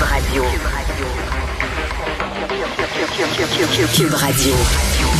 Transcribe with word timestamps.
Radio. 0.00 0.42
Radio. 0.42 1.79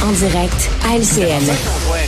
En 0.03 0.13
direct 0.13 0.71
à 0.89 0.97
LCN. 0.97 1.43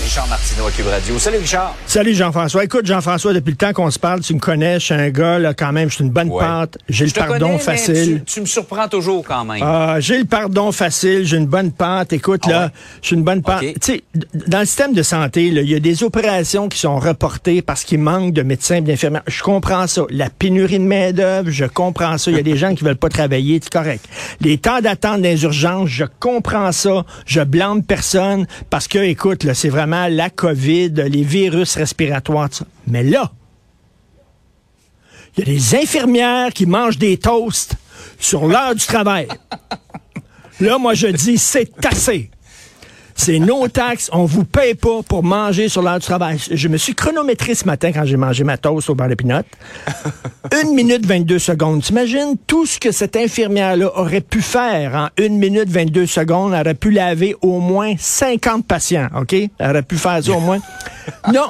Richard 0.02 0.26
Martineau 0.28 0.66
à 0.66 0.70
Cube 0.70 0.86
Radio. 0.86 1.18
Salut 1.18 1.36
Richard. 1.38 1.74
Salut 1.86 2.14
Jean-François. 2.14 2.64
Écoute 2.64 2.86
Jean-François, 2.86 3.34
depuis 3.34 3.50
le 3.50 3.56
temps 3.56 3.72
qu'on 3.74 3.90
se 3.90 3.98
parle, 3.98 4.20
tu 4.20 4.32
me 4.34 4.38
connais, 4.38 4.74
je 4.80 4.84
suis 4.86 4.94
un 4.94 5.10
gars, 5.10 5.38
là, 5.38 5.52
quand 5.54 5.72
même, 5.72 5.90
je 5.90 5.96
suis 5.96 6.04
une 6.04 6.10
bonne 6.10 6.30
Ouais. 6.30 6.40
pâte, 6.42 6.78
j'ai 6.88 7.04
le 7.04 7.10
pardon 7.12 7.32
connais, 7.38 7.52
mais 7.52 7.58
facile. 7.58 8.22
Tu, 8.26 8.32
tu 8.34 8.40
me 8.40 8.46
surprends 8.46 8.88
toujours 8.88 9.22
quand 9.26 9.44
même. 9.44 9.62
Ah, 9.62 9.96
j'ai 10.00 10.18
le 10.18 10.24
pardon 10.24 10.72
facile, 10.72 11.24
j'ai 11.26 11.36
une 11.36 11.46
bonne 11.46 11.70
pâte. 11.72 12.12
Écoute, 12.14 12.42
Ah 12.46 12.50
là, 12.50 12.64
ouais? 12.66 12.70
je 13.02 13.06
suis 13.08 13.16
une 13.16 13.24
bonne 13.24 13.42
pâte. 13.42 13.60
Tu 13.60 13.72
sais, 13.82 14.02
dans 14.46 14.60
le 14.60 14.64
système 14.66 14.94
de 14.94 15.02
santé, 15.02 15.50
là, 15.50 15.60
il 15.60 15.70
y 15.70 15.74
a 15.74 15.80
des 15.80 16.02
opérations 16.02 16.68
qui 16.68 16.78
sont 16.78 16.98
reportées 16.98 17.60
parce 17.62 17.84
qu'il 17.84 17.98
manque 18.00 18.32
de 18.32 18.42
médecins 18.42 18.76
et 18.76 18.80
d'infirmières. 18.80 19.22
Je 19.26 19.42
comprends 19.42 19.86
ça. 19.86 20.02
La 20.10 20.30
pénurie 20.30 20.78
de 20.78 20.84
main-d'œuvre, 20.84 21.50
je 21.50 21.66
comprends 21.66 22.16
ça. 22.16 22.30
Il 22.30 22.36
y 22.36 22.40
a 22.40 22.42
des 22.42 22.56
gens 22.62 22.74
qui 22.74 22.84
veulent 22.84 22.96
pas 22.96 23.10
travailler, 23.10 23.60
c'est 23.62 23.72
correct. 23.72 24.04
Les 24.40 24.56
temps 24.62 24.80
d'attente 24.80 25.20
dans 25.20 25.28
les 25.28 25.42
urgences, 25.42 25.90
je 25.90 26.04
comprends 26.20 26.72
ça. 26.72 27.04
Je 27.26 27.42
blâme 27.42 27.82
personne 27.82 28.46
parce 28.70 28.88
que, 28.88 28.98
écoute, 28.98 29.52
c'est 29.52 29.68
vraiment 29.68 30.06
la 30.08 30.30
COVID, 30.30 30.90
les 30.90 31.22
virus 31.22 31.76
respiratoires, 31.76 32.48
tout 32.48 32.58
ça. 32.58 32.66
Mais 32.86 33.02
là, 33.02 33.32
il 35.36 35.40
y 35.40 35.50
a 35.50 35.52
des 35.52 35.74
infirmières 35.74 36.52
qui 36.52 36.66
mangent 36.66 36.98
des 36.98 37.18
toasts 37.18 37.74
sur 38.18 38.46
l'heure 38.46 38.74
du 38.74 38.84
travail. 38.86 39.28
Là, 40.60 40.78
moi, 40.78 40.94
je 40.94 41.08
dis, 41.08 41.38
c'est 41.38 41.72
assez. 41.84 42.30
C'est 43.14 43.38
nos 43.38 43.68
taxes, 43.68 44.08
on 44.12 44.24
vous 44.24 44.44
paye 44.44 44.74
pas 44.74 45.02
pour 45.06 45.22
manger 45.22 45.68
sur 45.68 45.82
l'heure 45.82 45.98
du 45.98 46.04
travail. 46.06 46.38
Je 46.50 46.68
me 46.68 46.76
suis 46.76 46.94
chronométré 46.94 47.54
ce 47.54 47.64
matin 47.66 47.92
quand 47.92 48.04
j'ai 48.04 48.16
mangé 48.16 48.42
ma 48.42 48.56
toast 48.56 48.88
au 48.90 48.94
bar 48.94 49.08
de 49.08 49.14
pinot. 49.14 49.42
Une 50.62 50.74
minute 50.74 51.06
22 51.06 51.38
secondes. 51.38 51.82
T'imagines 51.82 52.36
tout 52.46 52.66
ce 52.66 52.78
que 52.80 52.90
cette 52.90 53.14
infirmière-là 53.16 53.90
aurait 53.96 54.20
pu 54.22 54.40
faire 54.42 54.94
en 54.94 55.22
une 55.22 55.38
minute 55.38 55.68
22 55.68 56.06
secondes? 56.06 56.52
Elle 56.54 56.60
aurait 56.60 56.74
pu 56.74 56.90
laver 56.90 57.36
au 57.42 57.60
moins 57.60 57.94
50 57.98 58.66
patients, 58.66 59.08
OK? 59.16 59.32
Elle 59.32 59.50
aurait 59.60 59.82
pu 59.82 59.96
faire 59.98 60.22
ça 60.24 60.32
au 60.32 60.40
moins. 60.40 60.58
Non, 61.32 61.48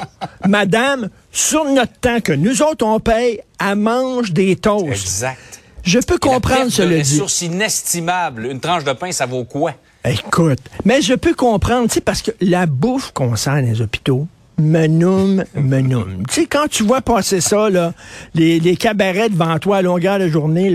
madame, 0.49 1.11
sur 1.31 1.67
notre 1.67 1.93
temps 2.01 2.21
que 2.21 2.33
nous 2.33 2.63
autres 2.63 2.87
on 2.87 3.01
paye, 3.01 3.41
elle 3.61 3.77
mange 3.77 4.33
des 4.33 4.57
toasts. 4.57 4.87
Exact. 4.93 5.61
Je 5.85 5.99
peux 5.99 6.15
Et 6.15 6.19
comprendre 6.19 6.67
de 6.67 6.71
cela 6.71 6.95
dit. 7.01 7.13
ressources 7.21 7.43
inestimables. 7.43 8.47
Une 8.47 8.61
tranche 8.61 8.85
de 8.85 8.93
pain, 8.93 9.13
ça 9.13 9.27
vaut 9.27 9.45
quoi? 9.45 9.75
Écoute, 10.05 10.59
mais 10.85 11.01
je 11.01 11.15
peux 11.15 11.35
comprendre, 11.35 11.89
tu 11.89 11.95
sais, 11.95 12.01
parce 12.01 12.23
que 12.23 12.33
la 12.41 12.67
bouffe 12.67 13.13
qu'on 13.13 13.37
sent 13.37 13.51
dans 13.51 13.71
les 13.71 13.81
hôpitaux, 13.81 14.27
menoum, 14.59 15.45
menoum. 15.55 16.25
Tu 16.29 16.43
sais, 16.43 16.47
quand 16.47 16.67
tu 16.69 16.83
vois 16.83 17.01
passer 17.01 17.41
ça, 17.41 17.71
là, 17.71 17.95
les, 18.35 18.59
les 18.59 18.77
cabarets 18.77 19.29
devant 19.29 19.59
toi 19.59 19.79
à 19.79 19.83
longueur 19.83 20.19
de 20.19 20.29
journée, 20.29 20.75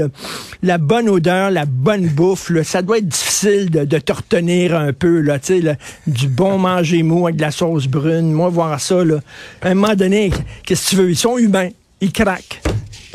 la 0.63 0.77
bonne 0.77 1.09
odeur, 1.09 1.51
la 1.51 1.65
bonne 1.65 2.07
bouffe, 2.07 2.51
ça 2.63 2.81
doit 2.81 2.99
être 2.99 3.07
difficile 3.07 3.69
de, 3.69 3.85
de 3.85 3.97
te 3.97 4.13
retenir 4.13 4.75
un 4.75 4.93
peu, 4.93 5.19
là, 5.19 5.39
tu 5.39 5.61
sais, 5.61 5.77
du 6.07 6.27
bon 6.27 6.57
manger 6.57 7.03
mou 7.03 7.27
avec 7.27 7.35
de 7.35 7.41
la 7.41 7.51
sauce 7.51 7.87
brune. 7.87 8.31
Moi, 8.31 8.49
voir 8.49 8.79
ça, 8.79 9.03
là, 9.03 9.17
à 9.61 9.69
un 9.69 9.73
moment 9.75 9.95
donné, 9.95 10.31
qu'est-ce 10.65 10.85
que 10.85 10.89
tu 10.89 10.95
veux? 10.95 11.09
Ils 11.09 11.17
sont 11.17 11.37
humains. 11.37 11.69
Ils 11.99 12.11
craquent. 12.11 12.61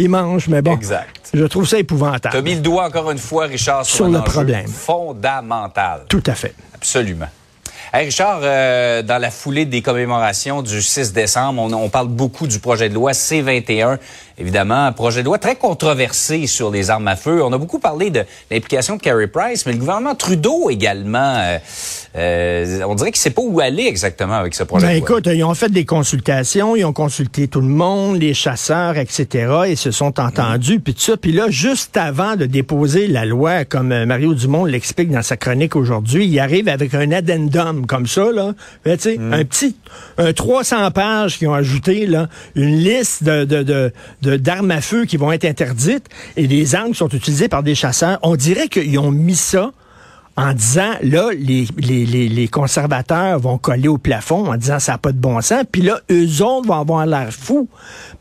Mangent, 0.01 0.49
mais 0.49 0.63
bon. 0.63 0.75
Exact. 0.75 1.31
Je 1.33 1.45
trouve 1.45 1.65
ça 1.65 1.71
Tu 1.71 1.77
as 1.77 1.81
épouvantable. 1.81 2.43
mis 2.43 2.55
le 2.55 2.61
doigt 2.61 2.87
encore 2.87 3.11
une 3.11 3.19
fois, 3.19 3.47
Richard, 3.47 3.85
sur, 3.87 4.09
le 4.09 4.21
problème. 4.21 4.67
fondamental. 4.67 6.03
Tout 6.09 6.23
à 6.27 6.35
fait. 6.35 6.55
Absolument. 6.75 7.29
Hey 7.95 8.07
Richard, 8.07 8.41
euh, 8.43 9.03
dans 9.03 9.19
la 9.19 9.31
foulée 9.31 9.67
des 9.67 9.83
commémorations 9.83 10.63
du 10.63 10.81
6 10.81 11.13
décembre, 11.13 11.61
on, 11.61 11.75
on 11.75 11.91
parle 11.91 12.09
beaucoup 12.09 12.47
du 12.47 12.59
projet 12.59 12.89
de 12.89 12.95
loi 12.95 13.13
C-21. 13.13 13.99
Évidemment, 14.39 14.87
un 14.87 14.93
projet 14.93 15.21
de 15.21 15.27
loi 15.27 15.37
très 15.37 15.57
controversé 15.57 16.47
sur 16.47 16.71
les 16.71 16.89
armes 16.89 17.07
à 17.07 17.17
feu. 17.17 17.45
On 17.45 17.53
a 17.53 17.59
beaucoup 17.59 17.79
parlé 17.79 18.09
de 18.09 18.25
l'implication 18.51 18.97
de 18.97 19.03
Carey 19.03 19.27
Price, 19.27 19.67
mais 19.67 19.73
le 19.73 19.79
gouvernement 19.79 20.15
Trudeau 20.15 20.71
également, 20.71 21.37
euh, 21.37 21.59
euh, 22.17 22.81
on 22.89 22.95
dirait 22.95 23.11
qu'il 23.11 23.19
ne 23.21 23.25
sait 23.25 23.31
pas 23.31 23.43
où 23.43 23.61
aller 23.61 23.85
exactement 23.85 24.37
avec 24.37 24.55
ce 24.55 24.63
projet 24.63 24.87
Ben 24.87 24.95
de 24.95 24.99
loi. 24.99 25.09
écoute, 25.11 25.29
ils 25.31 25.45
ont 25.45 25.55
fait 25.55 25.71
des 25.71 25.85
consultations, 25.85 26.75
ils 26.75 26.87
ont 26.87 26.95
consulté 26.95 27.47
tout 27.47 27.61
le 27.61 27.69
monde, 27.69 28.19
les 28.19 28.33
chasseurs, 28.33 28.97
etc. 28.97 29.53
Ils 29.69 29.77
se 29.77 29.91
sont 29.91 30.19
entendus, 30.19 30.81
puis 30.81 30.95
tout 30.95 31.03
ça. 31.03 31.19
Puis 31.19 31.33
là, 31.33 31.51
juste 31.51 31.99
avant 31.99 32.37
de 32.37 32.47
déposer 32.47 33.07
la 33.07 33.27
loi, 33.27 33.67
comme 33.67 34.05
Mario 34.07 34.33
Dumont 34.33 34.65
l'explique 34.65 35.11
dans 35.11 35.23
sa 35.23 35.37
chronique 35.37 35.77
aujourd'hui, 35.77 36.27
il 36.27 36.41
arrive 36.41 36.69
avec 36.69 36.95
un 36.95 37.13
addendum 37.13 37.82
comme 37.87 38.07
ça, 38.07 38.31
là. 38.33 38.55
Tu 38.85 38.91
sais, 38.99 39.19
un 39.19 39.45
petit, 39.45 39.77
un 40.19 40.33
300 40.33 40.91
pages 40.91 41.39
qui 41.39 41.47
ont 41.47 41.55
ajouté, 41.55 42.07
là, 42.07 42.29
une 42.55 42.77
liste 42.77 43.25
de, 43.25 43.45
de, 43.45 43.63
de, 43.63 43.93
de- 44.23 44.37
d'armes 44.37 44.71
à 44.71 44.81
feu 44.81 45.05
qui 45.05 45.17
vont 45.17 45.33
être 45.33 45.45
interdites 45.45 46.07
et 46.37 46.47
des 46.47 46.75
armes 46.75 46.93
qui 46.93 46.99
sont 46.99 47.09
utilisées 47.09 47.49
par 47.49 47.63
des 47.63 47.75
chasseurs. 47.75 48.19
On 48.23 48.37
dirait 48.37 48.69
qu'ils 48.69 48.99
ont 48.99 49.11
mis 49.11 49.37
ça 49.37 49.73
en 50.37 50.55
disant, 50.55 50.93
là, 51.03 51.31
les, 51.37 51.67
les, 51.77 52.07
les, 52.07 52.29
les 52.29 52.49
conservateurs 52.49 53.39
vont 53.39 53.59
coller 53.59 53.89
au 53.89 53.99
plafond 53.99 54.51
en 54.51 54.57
disant 54.57 54.79
ça 54.79 54.93
n'a 54.93 54.99
pas 54.99 55.13
de 55.13 55.19
bon 55.19 55.41
sens. 55.43 55.65
Puis 55.71 55.83
là, 55.83 56.01
eux 56.11 56.43
autres 56.43 56.67
vont 56.67 56.81
avoir 56.81 57.05
l'air 57.05 57.31
fous 57.31 57.69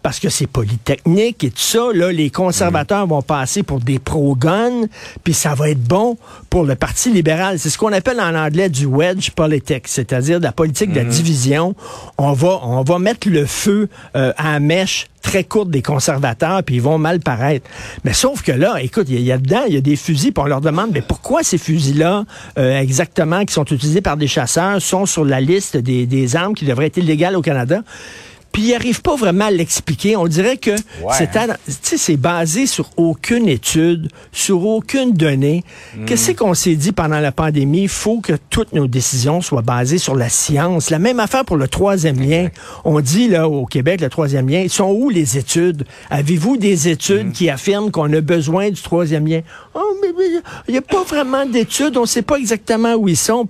parce 0.03 0.19
que 0.19 0.29
c'est 0.29 0.47
polytechnique 0.47 1.43
et 1.43 1.51
tout 1.51 1.57
ça. 1.59 1.87
Là, 1.93 2.11
les 2.11 2.29
conservateurs 2.29 3.07
vont 3.07 3.21
passer 3.21 3.63
pour 3.63 3.79
des 3.79 3.99
pro-guns, 3.99 4.87
puis 5.23 5.33
ça 5.33 5.53
va 5.53 5.69
être 5.69 5.81
bon 5.81 6.17
pour 6.49 6.65
le 6.65 6.75
Parti 6.75 7.11
libéral. 7.11 7.59
C'est 7.59 7.69
ce 7.69 7.77
qu'on 7.77 7.93
appelle 7.93 8.19
en 8.19 8.35
anglais 8.35 8.69
du 8.69 8.85
wedge 8.85 9.31
politics, 9.31 9.87
c'est-à-dire 9.87 10.39
de 10.39 10.45
la 10.45 10.51
politique 10.51 10.91
de 10.91 10.97
la 10.97 11.05
division. 11.05 11.75
On 12.17 12.33
va, 12.33 12.59
on 12.63 12.83
va 12.83 12.99
mettre 12.99 13.29
le 13.29 13.45
feu 13.45 13.87
euh, 14.15 14.33
à 14.37 14.53
la 14.53 14.59
mèche 14.59 15.07
très 15.21 15.43
courte 15.43 15.69
des 15.69 15.81
conservateurs, 15.81 16.63
puis 16.63 16.75
ils 16.75 16.81
vont 16.81 16.97
mal 16.97 17.19
paraître. 17.19 17.67
Mais 18.03 18.13
sauf 18.13 18.41
que 18.41 18.51
là, 18.51 18.81
écoute, 18.81 19.07
il 19.09 19.21
y, 19.21 19.31
a- 19.31 19.37
dedans, 19.37 19.63
il 19.67 19.73
y 19.73 19.77
a 19.77 19.81
des 19.81 19.95
fusils, 19.95 20.31
puis 20.33 20.43
on 20.43 20.47
leur 20.47 20.61
demande, 20.61 20.89
mais 20.93 21.01
pourquoi 21.01 21.43
ces 21.43 21.57
fusils-là, 21.57 22.25
euh, 22.57 22.79
exactement, 22.79 23.45
qui 23.45 23.53
sont 23.53 23.65
utilisés 23.65 24.01
par 24.01 24.17
des 24.17 24.27
chasseurs, 24.27 24.81
sont 24.81 25.05
sur 25.05 25.23
la 25.25 25.39
liste 25.41 25.77
des, 25.77 26.05
des 26.05 26.35
armes 26.35 26.53
qui 26.55 26.65
devraient 26.65 26.87
être 26.87 26.97
illégales 26.97 27.35
au 27.35 27.41
Canada? 27.41 27.81
Puis 28.51 28.63
ils 28.63 28.71
n'arrivent 28.71 29.01
pas 29.01 29.15
vraiment 29.15 29.45
à 29.45 29.51
l'expliquer. 29.51 30.15
On 30.15 30.27
dirait 30.27 30.57
que 30.57 30.71
hein. 30.71 31.47
sais, 31.67 31.97
c'est 31.97 32.17
basé 32.17 32.65
sur 32.67 32.89
aucune 32.97 33.47
étude, 33.47 34.09
sur 34.31 34.65
aucune 34.65 35.13
donnée. 35.13 35.63
Hmm. 35.95 36.05
Qu'est-ce 36.05 36.31
qu'on 36.31 36.53
s'est 36.53 36.75
dit 36.75 36.91
pendant 36.91 37.19
la 37.19 37.31
pandémie? 37.31 37.83
Il 37.83 37.89
faut 37.89 38.19
que 38.19 38.33
toutes 38.49 38.73
nos 38.73 38.87
décisions 38.87 39.41
soient 39.41 39.61
basées 39.61 39.97
sur 39.97 40.15
la 40.15 40.29
science. 40.29 40.89
La 40.89 40.99
même 40.99 41.19
affaire 41.19 41.45
pour 41.45 41.57
le 41.57 41.67
troisième 41.67 42.19
lien. 42.19 42.49
On 42.83 42.99
dit 42.99 43.27
là 43.27 43.47
au 43.47 43.65
Québec, 43.65 44.01
le 44.01 44.09
troisième 44.09 44.49
lien, 44.49 44.65
sont 44.67 44.91
où 44.91 45.09
les 45.09 45.37
études? 45.37 45.85
Avez-vous 46.09 46.57
des 46.57 46.89
études 46.89 47.21
Hmm. 47.21 47.31
qui 47.31 47.49
affirment 47.49 47.91
qu'on 47.91 48.11
a 48.13 48.21
besoin 48.21 48.69
du 48.69 48.81
troisième 48.81 49.27
lien? 49.27 49.41
Oh, 49.73 49.95
mais 50.01 50.09
il 50.67 50.71
n'y 50.71 50.77
a 50.77 50.81
pas 50.81 51.03
vraiment 51.03 51.45
d'études. 51.45 51.97
On 51.97 52.01
ne 52.01 52.05
sait 52.05 52.21
pas 52.21 52.37
exactement 52.37 52.93
où 52.95 53.07
ils 53.07 53.17
sont. 53.17 53.47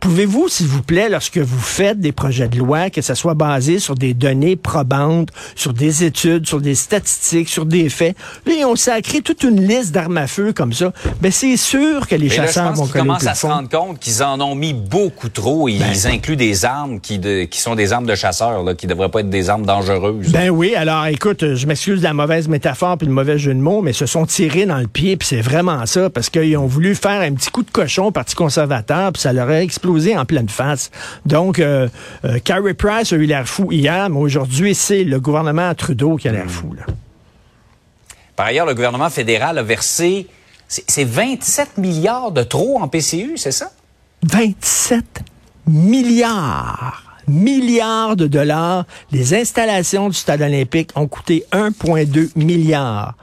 Pouvez-vous, 0.00 0.48
s'il 0.48 0.66
vous 0.66 0.82
plaît, 0.82 1.08
lorsque 1.08 1.38
vous 1.38 1.60
faites 1.60 2.00
des 2.00 2.12
projets 2.12 2.48
de 2.48 2.58
loi, 2.58 2.90
que 2.90 3.02
ça 3.02 3.14
soit 3.14 3.34
basé 3.34 3.78
sur 3.78 3.94
des 3.94 4.14
données 4.14 4.31
probantes, 4.56 5.28
sur 5.54 5.72
des 5.72 6.04
études, 6.04 6.46
sur 6.46 6.60
des 6.60 6.74
statistiques, 6.74 7.48
sur 7.48 7.66
des 7.66 7.88
faits. 7.88 8.16
Là, 8.46 8.52
ils 8.58 8.64
ont 8.64 8.76
sacré 8.76 9.20
toute 9.20 9.42
une 9.42 9.66
liste 9.66 9.92
d'armes 9.92 10.18
à 10.18 10.26
feu 10.26 10.52
comme 10.52 10.72
ça. 10.72 10.92
Ben, 11.20 11.30
c'est 11.32 11.56
sûr 11.56 12.06
que 12.06 12.14
les 12.14 12.28
Mais 12.28 12.36
là, 12.36 12.42
je 12.42 12.46
chasseurs 12.48 12.68
pense 12.72 12.78
vont 12.78 12.86
commencent 12.86 13.26
à 13.26 13.34
se 13.34 13.46
rendre 13.46 13.68
compte 13.68 13.98
qu'ils 13.98 14.22
en 14.22 14.40
ont 14.40 14.54
mis 14.54 14.72
beaucoup 14.74 15.28
trop. 15.28 15.68
Ils 15.68 15.78
Ben. 15.78 15.92
incluent 16.12 16.36
des 16.36 16.64
armes 16.64 17.00
qui, 17.00 17.18
de- 17.18 17.44
qui 17.44 17.60
sont 17.60 17.74
des 17.74 17.92
armes 17.92 18.06
de 18.06 18.14
chasseurs, 18.14 18.62
là, 18.62 18.74
qui 18.74 18.86
devraient 18.86 19.08
pas 19.08 19.20
être 19.20 19.30
des 19.30 19.48
armes 19.50 19.66
dangereuses. 19.66 20.28
Ben 20.32 20.50
oui, 20.50 20.74
alors 20.74 21.06
écoute, 21.06 21.54
je 21.54 21.66
m'excuse 21.66 21.98
de 22.00 22.04
la 22.04 22.14
mauvaise 22.14 22.48
métaphore 22.48 22.96
puis 22.98 23.06
le 23.06 23.12
mauvais 23.12 23.38
jeu 23.38 23.54
de 23.54 23.60
mots, 23.60 23.82
mais 23.82 23.92
se 23.92 24.06
sont 24.06 24.26
tirés 24.26 24.66
dans 24.66 24.78
le 24.78 24.86
pied, 24.86 25.16
puis 25.16 25.28
c'est 25.28 25.40
vraiment 25.40 25.84
ça, 25.86 26.10
parce 26.10 26.30
qu'ils 26.30 26.56
ont 26.56 26.66
voulu 26.66 26.94
faire 26.94 27.20
un 27.20 27.32
petit 27.32 27.50
coup 27.50 27.62
de 27.62 27.70
cochon 27.70 28.06
au 28.06 28.10
Parti 28.10 28.34
conservateur, 28.34 29.12
puis 29.12 29.22
ça 29.22 29.32
leur 29.32 29.48
a 29.48 29.60
explosé 29.62 30.16
en 30.16 30.24
pleine 30.24 30.48
face. 30.48 30.90
Donc, 31.26 31.58
euh, 31.58 31.88
euh, 32.24 32.38
Carey 32.44 32.74
Price 32.74 33.12
a 33.12 33.16
eu 33.16 33.26
l'air 33.26 33.46
fou 33.48 33.70
hier, 33.72 34.08
mais 34.10 34.18
aujourd'hui, 34.22 34.74
c'est 34.74 35.04
le 35.04 35.20
gouvernement 35.20 35.74
Trudeau 35.74 36.16
qui 36.16 36.28
a 36.28 36.32
l'air 36.32 36.48
fou. 36.48 36.72
Là. 36.74 36.84
Par 38.36 38.46
ailleurs, 38.46 38.66
le 38.66 38.74
gouvernement 38.74 39.10
fédéral 39.10 39.58
a 39.58 39.62
versé 39.62 40.26
c'est 40.68 40.84
c'est 40.88 41.04
27 41.04 41.76
milliards 41.76 42.32
de 42.32 42.42
trop 42.42 42.80
en 42.80 42.88
PCU, 42.88 43.34
c'est 43.36 43.52
ça? 43.52 43.70
27 44.22 45.04
milliards 45.66 47.12
milliards 47.28 48.16
de 48.16 48.26
dollars. 48.26 48.84
Les 49.10 49.34
installations 49.34 50.08
du 50.08 50.14
stade 50.14 50.42
olympique 50.42 50.90
ont 50.94 51.06
coûté 51.06 51.44
1,2 51.52 52.30
milliard. 52.36 53.14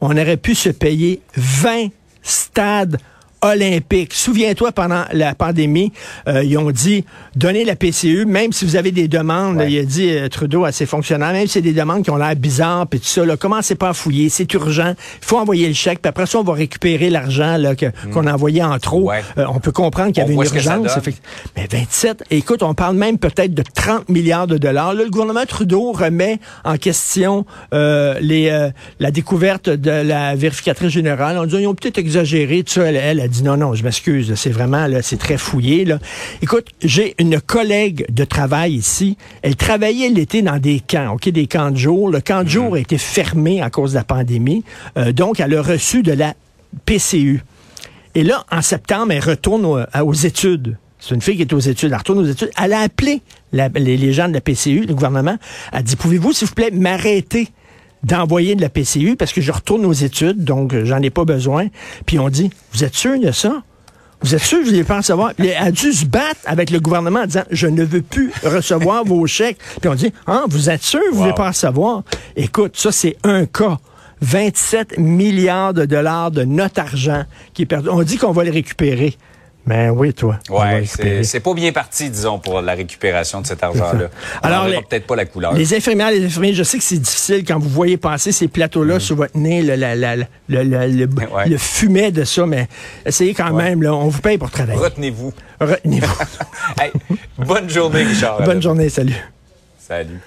On 0.00 0.16
aurait 0.16 0.36
pu 0.36 0.54
se 0.54 0.68
payer 0.68 1.20
20 1.36 1.88
stades 2.22 2.98
olympique. 3.42 4.12
Souviens-toi, 4.14 4.72
pendant 4.72 5.04
la 5.12 5.34
pandémie, 5.34 5.92
euh, 6.28 6.42
ils 6.42 6.56
ont 6.58 6.70
dit, 6.70 7.04
donnez 7.34 7.64
la 7.64 7.76
PCU, 7.76 8.24
même 8.26 8.52
si 8.52 8.64
vous 8.64 8.76
avez 8.76 8.90
des 8.92 9.08
demandes, 9.08 9.58
Ouais. 9.58 9.70
il 9.72 9.78
a 9.78 9.84
dit 9.84 10.10
euh, 10.10 10.28
Trudeau 10.28 10.64
à 10.64 10.72
ses 10.72 10.86
fonctionnaires, 10.86 11.32
même 11.32 11.46
si 11.46 11.54
c'est 11.54 11.60
des 11.62 11.72
demandes 11.72 12.02
qui 12.02 12.10
ont 12.10 12.16
l'air 12.16 12.34
bizarres, 12.36 12.86
puis 12.86 13.00
tout 13.00 13.06
ça, 13.06 13.24
là, 13.24 13.36
commencez 13.36 13.74
pas 13.74 13.90
à 13.90 13.92
fouiller, 13.92 14.28
c'est 14.28 14.52
urgent, 14.54 14.94
il 15.20 15.24
faut 15.26 15.38
envoyer 15.38 15.68
le 15.68 15.74
chèque, 15.74 16.00
puis 16.02 16.08
après 16.08 16.26
ça, 16.26 16.38
on 16.38 16.42
va 16.42 16.54
récupérer 16.54 17.10
l'argent 17.10 17.56
là, 17.56 17.74
que- 17.74 17.86
qu'on 18.12 18.26
a 18.26 18.32
envoyé 18.34 18.62
en 18.62 18.78
trop. 18.78 19.10
Ouais. 19.10 19.22
Euh, 19.38 19.44
on 19.48 19.60
peut 19.60 19.72
comprendre 19.72 20.08
qu'il 20.12 20.22
y 20.22 20.24
avait 20.26 20.34
une 20.34 20.42
urgence. 20.42 20.98
Mais 21.56 21.66
27, 21.70 22.24
écoute, 22.30 22.62
on 22.62 22.74
parle 22.74 22.96
même 22.96 23.18
peut-être 23.18 23.54
de 23.54 23.62
30 23.74 24.08
milliards 24.08 24.46
de 24.46 24.58
dollars. 24.58 24.94
Là, 24.94 25.04
le 25.04 25.10
gouvernement 25.10 25.44
Trudeau 25.46 25.92
remet 25.92 26.38
en 26.64 26.76
question 26.76 27.44
euh, 27.74 28.16
les, 28.20 28.48
euh, 28.50 28.70
la 29.00 29.10
découverte 29.10 29.68
de 29.68 29.90
la 29.90 30.34
vérificatrice 30.34 30.90
générale. 30.90 31.38
On 31.38 31.46
dit, 31.46 31.56
ils 31.56 31.66
ont 31.66 31.74
peut-être 31.74 31.98
exagéré. 31.98 32.62
Tout 32.62 32.74
ça, 32.74 32.82
elle, 32.84 32.96
elle 32.96 33.20
a 33.26 33.28
dit, 33.28 33.42
non, 33.42 33.56
non, 33.56 33.74
je 33.74 33.84
m'excuse. 33.84 34.34
C'est 34.34 34.50
vraiment, 34.50 34.86
c'est 35.02 35.18
très 35.18 35.36
fouillé. 35.36 35.84
Là. 35.84 35.98
Écoute, 36.42 36.68
j'ai 36.82 37.14
une 37.18 37.40
collègue 37.40 38.06
de 38.10 38.24
travail 38.24 38.74
ici. 38.74 39.16
Elle 39.42 39.56
travaillait 39.56 40.08
l'été 40.08 40.42
dans 40.42 40.58
des 40.58 40.80
camps, 40.80 41.14
OK, 41.14 41.28
des 41.28 41.46
camps 41.46 41.70
de 41.70 41.76
jour. 41.76 42.10
Le 42.10 42.20
camp 42.20 42.42
de 42.42 42.48
jour 42.48 42.74
a 42.74 42.78
été 42.78 42.98
fermé 42.98 43.60
à 43.60 43.70
cause 43.70 43.92
de 43.92 43.96
la 43.96 44.04
pandémie. 44.04 44.64
Euh, 44.96 45.12
donc, 45.12 45.40
elle 45.40 45.54
a 45.54 45.62
reçu 45.62 46.02
de 46.02 46.12
la 46.12 46.34
PCU. 46.84 47.42
Et 48.14 48.22
là, 48.22 48.44
en 48.50 48.62
septembre, 48.62 49.12
elle 49.12 49.22
retourne 49.22 49.64
aux 49.66 50.12
études. 50.12 50.78
C'est 50.98 51.14
une 51.14 51.20
fille 51.20 51.36
qui 51.36 51.42
est 51.42 51.52
aux 51.52 51.60
études. 51.60 51.90
Elle 51.90 51.98
retourne 51.98 52.18
aux 52.20 52.24
études. 52.24 52.50
Elle 52.60 52.72
a 52.72 52.80
appelé 52.80 53.20
les, 53.52 54.12
gens 54.12 54.28
de 54.28 54.32
la 54.34 54.40
PCU, 54.40 54.86
le 54.86 54.94
gouvernement. 54.94 55.36
Elle 55.72 55.82
dit, 55.82 55.96
pouvez-vous, 55.96 56.32
s'il 56.32 56.48
vous 56.48 56.54
plaît, 56.54 56.70
m'arrêter? 56.70 57.48
D'envoyer 58.02 58.54
de 58.54 58.60
la 58.60 58.68
PCU 58.68 59.16
parce 59.16 59.32
que 59.32 59.40
je 59.40 59.50
retourne 59.52 59.84
aux 59.84 59.92
études, 59.92 60.44
donc 60.44 60.74
euh, 60.74 60.84
j'en 60.84 61.00
ai 61.02 61.10
pas 61.10 61.24
besoin. 61.24 61.66
Puis 62.06 62.18
on 62.18 62.28
dit, 62.28 62.50
vous 62.72 62.84
êtes 62.84 62.94
sûr 62.94 63.18
de 63.18 63.32
ça? 63.32 63.62
Vous 64.22 64.34
êtes 64.34 64.42
sûr 64.42 64.58
que 64.58 64.64
vous 64.64 64.70
voulez 64.70 64.84
pas 64.84 64.98
en 64.98 65.02
savoir? 65.02 65.34
Puis 65.34 65.48
elle 65.48 65.62
a 65.62 65.70
dû 65.70 65.92
se 65.92 66.06
battre 66.06 66.40
avec 66.46 66.70
le 66.70 66.80
gouvernement 66.80 67.20
en 67.20 67.26
disant, 67.26 67.44
je 67.50 67.66
ne 67.66 67.84
veux 67.84 68.00
plus 68.02 68.32
recevoir 68.44 69.04
vos 69.04 69.26
chèques. 69.26 69.58
Puis 69.80 69.90
on 69.90 69.94
dit, 69.94 70.12
ah, 70.26 70.44
vous 70.48 70.70
êtes 70.70 70.82
sûr 70.82 71.00
que 71.00 71.10
vous 71.10 71.18
voulez 71.18 71.30
Wow. 71.30 71.36
pas 71.36 71.48
en 71.50 71.52
savoir? 71.52 72.02
Écoute, 72.36 72.76
ça, 72.76 72.92
c'est 72.92 73.16
un 73.24 73.44
cas. 73.46 73.78
27 74.22 74.98
milliards 74.98 75.74
de 75.74 75.84
dollars 75.84 76.30
de 76.30 76.44
notre 76.44 76.80
argent 76.80 77.24
qui 77.52 77.62
est 77.62 77.66
perdu. 77.66 77.90
On 77.90 78.02
dit 78.02 78.16
qu'on 78.16 78.32
va 78.32 78.44
le 78.44 78.50
récupérer. 78.50 79.14
Mais 79.66 79.90
oui, 79.90 80.14
toi. 80.14 80.38
récupérer. 80.48 81.24
c'est 81.24 81.40
pas 81.40 81.52
bien 81.52 81.72
parti, 81.72 82.08
disons, 82.08 82.38
pour 82.38 82.60
la 82.60 82.74
récupération 82.74 83.40
de 83.40 83.46
cet 83.48 83.64
argent-là. 83.64 84.08
Alors, 84.42 84.66
peut-être 84.88 85.06
pas 85.06 85.16
la 85.16 85.24
couleur. 85.24 85.54
Les 85.54 85.74
infirmières, 85.74 86.10
les 86.12 86.24
infirmiers, 86.24 86.54
je 86.54 86.62
sais 86.62 86.78
que 86.78 86.84
c'est 86.84 86.98
difficile 86.98 87.44
quand 87.44 87.58
vous 87.58 87.68
voyez 87.68 87.96
passer 87.96 88.30
ces 88.30 88.46
plateaux-là 88.46 89.00
sur 89.00 89.16
votre 89.16 89.36
nez, 89.36 89.62
le, 89.62 89.74
la- 89.74 89.96
le, 90.16 90.24
le- 90.48 90.62
le- 90.62 91.06
Mm. 91.06 91.32
Ouais. 91.34 91.48
le 91.48 91.58
fumet 91.58 92.12
de 92.12 92.24
ça, 92.24 92.46
mais 92.46 92.68
essayez 93.04 93.34
quand 93.34 93.50
Ouais. 93.52 93.64
même, 93.64 93.82
là, 93.82 93.92
on 93.94 94.08
vous 94.08 94.20
paye 94.20 94.38
pour 94.38 94.50
travailler. 94.50 94.78
Retenez-vous. 94.78 95.32
Retenez-vous. 95.60 96.06
Hey, 96.80 96.92
bonne 97.38 97.68
journée, 97.70 98.02
Richard. 98.04 98.42
Bonne 98.44 98.62
journée, 98.62 98.88
salut. 98.88 99.16
Salut. 99.78 100.20